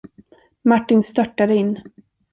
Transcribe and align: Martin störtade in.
Martin 0.63 1.03
störtade 1.03 1.55
in. 1.55 1.79